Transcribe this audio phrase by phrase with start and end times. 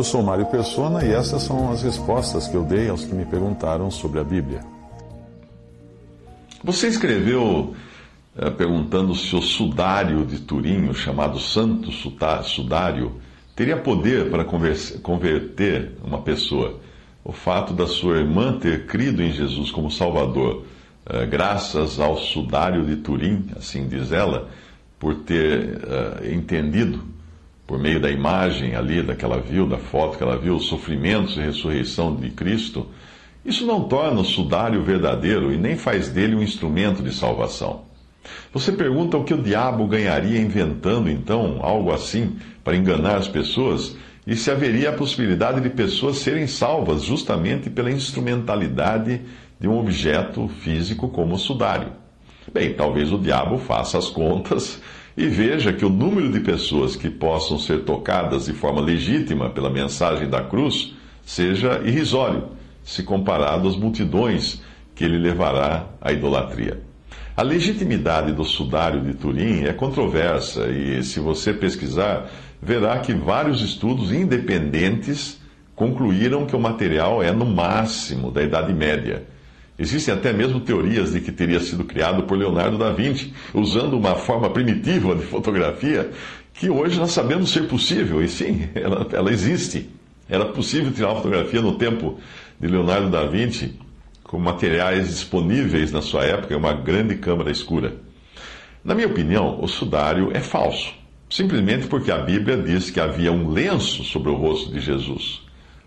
[0.00, 3.26] Eu sou Mário Persona e essas são as respostas que eu dei aos que me
[3.26, 4.62] perguntaram sobre a Bíblia.
[6.64, 7.74] Você escreveu
[8.34, 13.20] eh, perguntando se o sudário de Turim, o chamado Santo Sudário,
[13.54, 14.42] teria poder para
[15.02, 16.80] converter uma pessoa.
[17.22, 20.64] O fato da sua irmã ter crido em Jesus como Salvador,
[21.04, 24.48] eh, graças ao sudário de Turim, assim diz ela,
[24.98, 27.04] por ter uh, entendido,
[27.70, 31.40] por meio da imagem ali, daquela viu, da foto que ela viu, os sofrimentos e
[31.40, 32.88] ressurreição de Cristo,
[33.44, 37.82] isso não torna o sudário verdadeiro e nem faz dele um instrumento de salvação.
[38.52, 43.96] Você pergunta o que o diabo ganharia inventando, então, algo assim para enganar as pessoas
[44.26, 49.20] e se haveria a possibilidade de pessoas serem salvas justamente pela instrumentalidade
[49.60, 51.92] de um objeto físico como o sudário.
[52.52, 54.80] Bem, talvez o diabo faça as contas
[55.16, 59.70] e veja que o número de pessoas que possam ser tocadas de forma legítima pela
[59.70, 62.48] mensagem da cruz seja irrisório,
[62.82, 64.62] se comparado às multidões
[64.96, 66.82] que ele levará à idolatria.
[67.36, 72.28] A legitimidade do sudário de Turim é controversa e, se você pesquisar,
[72.60, 75.40] verá que vários estudos independentes
[75.76, 79.24] concluíram que o material é no máximo da Idade Média.
[79.80, 84.14] Existem até mesmo teorias de que teria sido criado por Leonardo da Vinci, usando uma
[84.14, 86.10] forma primitiva de fotografia
[86.52, 89.88] que hoje nós sabemos ser possível, e sim, ela, ela existe.
[90.28, 92.20] Era possível tirar uma fotografia no tempo
[92.60, 93.74] de Leonardo da Vinci
[94.22, 97.96] com materiais disponíveis na sua época, uma grande câmara escura.
[98.84, 100.92] Na minha opinião, o sudário é falso,
[101.30, 105.40] simplesmente porque a Bíblia diz que havia um lenço sobre o rosto de Jesus,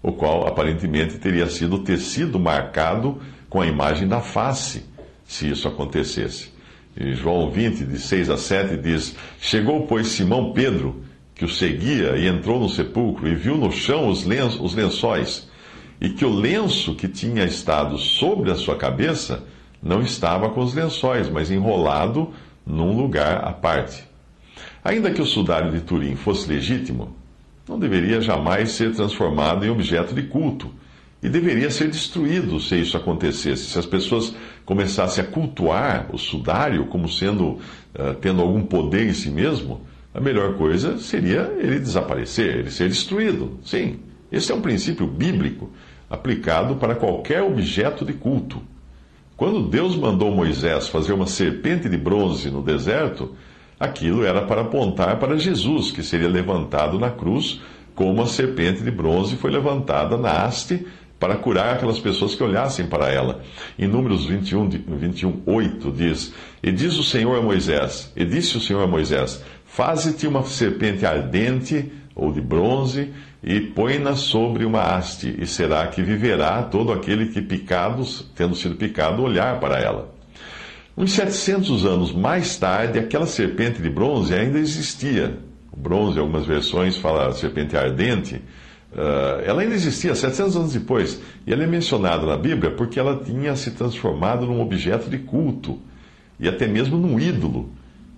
[0.00, 4.84] o qual aparentemente teria sido tecido marcado com a imagem da face,
[5.26, 6.50] se isso acontecesse.
[6.96, 12.16] E João 20, de 6 a 7, diz: Chegou, pois, Simão Pedro, que o seguia,
[12.16, 14.26] e entrou no sepulcro, e viu no chão os,
[14.58, 15.50] os lençóis
[16.00, 19.44] e que o lenço que tinha estado sobre a sua cabeça
[19.82, 22.32] não estava com os lençóis, mas enrolado
[22.66, 24.04] num lugar à parte.
[24.82, 27.14] Ainda que o sudário de Turim fosse legítimo,
[27.68, 30.72] não deveria jamais ser transformado em objeto de culto
[31.22, 33.64] e deveria ser destruído se isso acontecesse.
[33.64, 37.58] Se as pessoas começassem a cultuar o sudário como sendo
[37.94, 39.82] uh, tendo algum poder em si mesmo,
[40.14, 43.58] a melhor coisa seria ele desaparecer, ele ser destruído.
[43.62, 44.00] Sim,
[44.32, 45.70] esse é um princípio bíblico
[46.08, 48.62] aplicado para qualquer objeto de culto.
[49.36, 53.34] Quando Deus mandou Moisés fazer uma serpente de bronze no deserto,
[53.78, 57.60] aquilo era para apontar para Jesus, que seria levantado na cruz,
[57.94, 60.86] como a serpente de bronze foi levantada na haste
[61.20, 63.42] para curar aquelas pessoas que olhassem para ela.
[63.78, 66.32] Em Números 21, 21 8 diz:
[66.62, 71.04] E diz o Senhor a Moisés, e disse o Senhor a Moisés: Faze-te uma serpente
[71.04, 77.26] ardente ou de bronze, e põe-na sobre uma haste, e será que viverá todo aquele
[77.26, 80.12] que, picados, tendo sido picado, olhar para ela.
[80.96, 85.38] Uns 700 anos mais tarde, aquela serpente de bronze ainda existia.
[85.72, 88.42] O bronze, algumas versões, fala serpente ardente.
[88.92, 91.20] Uh, ela ainda existia 700 anos depois.
[91.46, 95.78] E ela é mencionada na Bíblia porque ela tinha se transformado num objeto de culto
[96.38, 97.70] e até mesmo num ídolo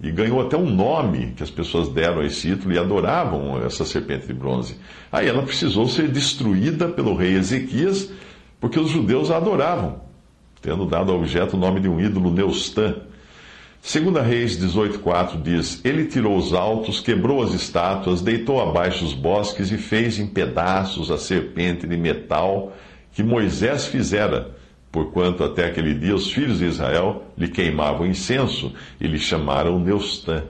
[0.03, 3.85] e ganhou até um nome que as pessoas deram a esse título e adoravam essa
[3.85, 4.77] serpente de bronze.
[5.13, 8.11] Aí ela precisou ser destruída pelo rei Ezequias,
[8.61, 10.01] porque os judeus a adoravam,
[10.61, 12.97] tendo dado ao objeto o nome de um ídolo Neustã.
[13.85, 19.73] Segunda Reis 18:4 diz: Ele tirou os altos, quebrou as estátuas, deitou abaixo os bosques
[19.73, 22.73] e fez em pedaços a serpente de metal
[23.13, 24.55] que Moisés fizera
[24.93, 30.45] porquanto até aquele dia os filhos de Israel lhe queimavam incenso e lhe chamaram Neustã.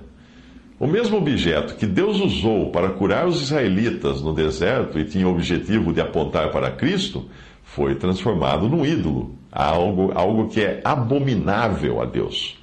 [0.79, 5.31] O mesmo objeto que Deus usou para curar os israelitas no deserto e tinha o
[5.31, 7.31] objetivo de apontar para Cristo,
[7.63, 12.61] foi transformado num ídolo, algo, algo que é abominável a Deus.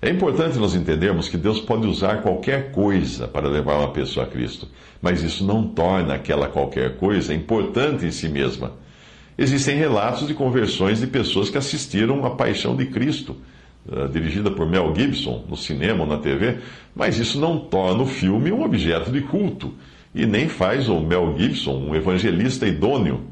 [0.00, 4.28] É importante nós entendermos que Deus pode usar qualquer coisa para levar uma pessoa a
[4.28, 4.68] Cristo,
[5.02, 8.74] mas isso não torna aquela qualquer coisa importante em si mesma.
[9.36, 13.38] Existem relatos de conversões de pessoas que assistiram à paixão de Cristo,
[13.88, 16.58] uh, dirigida por Mel Gibson, no cinema ou na TV,
[16.94, 19.74] mas isso não torna o filme um objeto de culto
[20.14, 23.22] e nem faz o Mel Gibson um evangelista idôneo.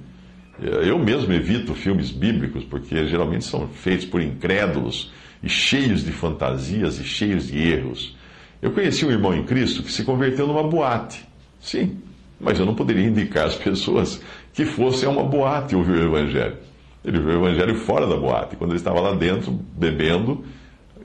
[0.61, 5.13] Eu mesmo evito filmes bíblicos porque geralmente são feitos por incrédulos
[5.47, 8.17] e cheios de fantasias e cheios de erros.
[8.61, 11.25] Eu conheci um irmão em Cristo que se converteu numa boate.
[11.61, 11.99] Sim,
[12.41, 14.21] mas eu não poderia indicar às pessoas
[14.53, 16.57] que fossem a uma boate ouvir o Evangelho.
[17.05, 18.57] Ele viu o Evangelho fora da boate.
[18.57, 20.45] Quando ele estava lá dentro, bebendo,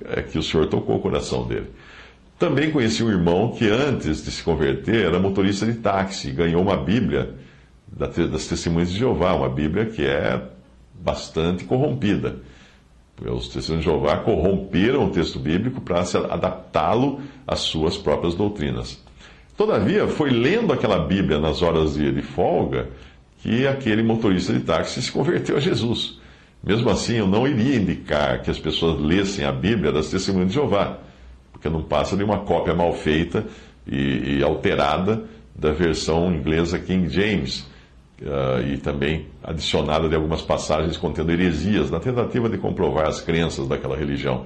[0.06, 1.68] é que o Senhor tocou o coração dele.
[2.40, 6.76] Também conheci um irmão que antes de se converter era motorista de táxi ganhou uma
[6.76, 7.36] Bíblia
[7.88, 10.42] das Testemunhas de Jeová, uma Bíblia que é
[10.96, 12.38] bastante corrompida.
[13.20, 19.00] Os testemunhos de Jeová corromperam o texto bíblico para adaptá-lo às suas próprias doutrinas.
[19.56, 22.90] Todavia, foi lendo aquela Bíblia nas horas de, folga
[23.44, 26.20] que aquele motorista de táxi se converteu a Jesus.
[26.64, 30.56] Mesmo assim, eu não iria indicar que as pessoas lessem a Bíblia das Testemunhas de
[30.56, 30.98] Jeová,
[31.52, 33.46] porque não passa de uma cópia mal feita
[33.86, 35.26] e, e alterada
[35.56, 37.68] da versão inglesa King James
[38.22, 43.68] Uh, e também adicionada de algumas passagens contendo heresias, na tentativa de comprovar as crenças
[43.68, 44.46] daquela religião.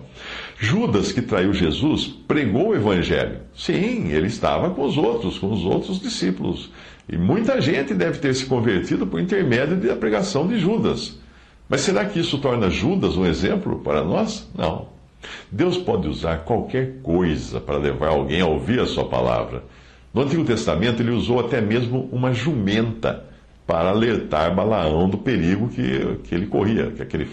[0.57, 3.39] Judas, que traiu Jesus, pregou o evangelho.
[3.54, 6.72] Sim, ele estava com os outros, com os outros discípulos.
[7.10, 11.19] E muita gente deve ter se convertido por intermédio da pregação de Judas.
[11.68, 14.50] Mas será que isso torna Judas um exemplo para nós?
[14.57, 14.88] Não.
[15.51, 19.63] Deus pode usar qualquer coisa para levar alguém a ouvir a sua palavra.
[20.13, 23.25] No Antigo Testamento, ele usou até mesmo uma jumenta
[23.66, 27.28] para alertar Balaão do perigo que, que ele corria, que aquele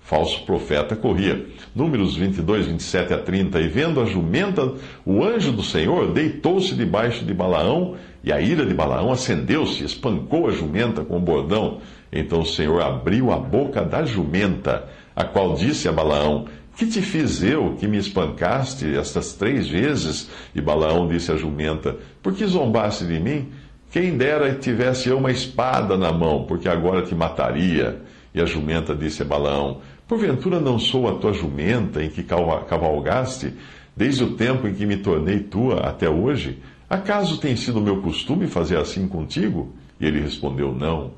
[0.00, 1.46] falso profeta corria.
[1.74, 3.60] Números 22, 27 a 30.
[3.60, 4.74] E vendo a jumenta,
[5.04, 10.48] o anjo do Senhor deitou-se debaixo de Balaão, e a ira de Balaão acendeu-se, espancou
[10.48, 11.80] a jumenta com o bordão.
[12.12, 16.44] Então o Senhor abriu a boca da jumenta, a qual disse a Balaão:
[16.76, 20.30] Que te fiz eu que me espancaste estas três vezes?
[20.54, 23.48] E Balaão disse à jumenta: Por que zombaste de mim?
[23.92, 28.00] Quem dera tivesse eu uma espada na mão, porque agora te mataria.
[28.34, 33.52] E a jumenta disse a Balaão: Porventura não sou a tua jumenta em que cavalgaste,
[33.94, 36.58] desde o tempo em que me tornei tua até hoje?
[36.88, 39.74] Acaso tem sido meu costume fazer assim contigo?
[40.00, 41.10] E ele respondeu: Não.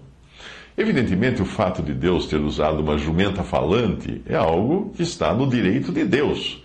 [0.76, 5.48] Evidentemente, o fato de Deus ter usado uma jumenta falante é algo que está no
[5.48, 6.63] direito de Deus.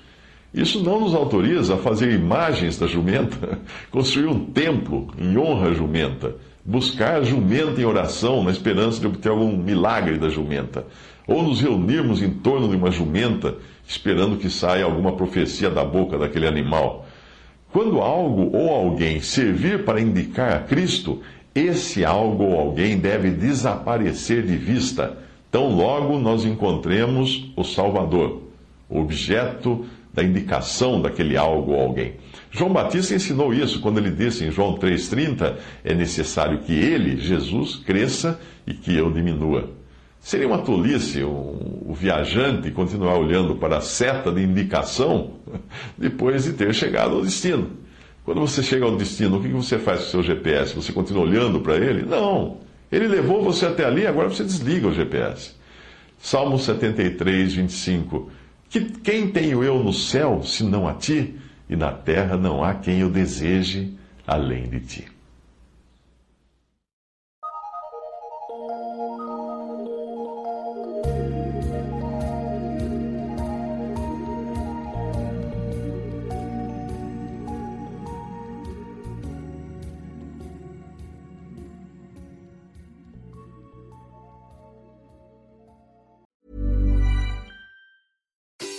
[0.54, 3.60] Isso não nos autoriza a fazer imagens da jumenta,
[3.92, 6.36] construir um templo em honra à jumenta,
[6.66, 10.86] buscar a jumenta em oração na esperança de obter algum milagre da jumenta,
[11.28, 13.56] ou nos reunirmos em torno de uma jumenta
[13.88, 17.08] esperando que saia alguma profecia da boca daquele animal.
[17.72, 21.22] Quando algo ou alguém servir para indicar a Cristo,
[21.54, 25.18] esse algo ou alguém deve desaparecer de vista,
[25.52, 28.44] tão logo nós encontremos o Salvador,
[28.88, 32.16] o objeto da indicação daquele algo ou alguém.
[32.52, 37.76] João Batista ensinou isso quando ele disse em João 3,30: é necessário que ele, Jesus,
[37.76, 39.70] cresça e que eu diminua.
[40.20, 45.36] Seria uma tolice o viajante continuar olhando para a seta de indicação
[45.98, 47.72] depois de ter chegado ao destino.
[48.26, 50.76] Quando você chega ao destino, o que você faz com o seu GPS?
[50.76, 52.04] Você continua olhando para ele?
[52.04, 52.58] Não.
[52.92, 55.54] Ele levou você até ali, agora você desliga o GPS.
[56.20, 58.30] Salmo 73, 25.
[58.70, 61.36] Que, quem tenho eu no céu, senão a ti?
[61.68, 65.08] E na terra não há quem eu deseje além de ti.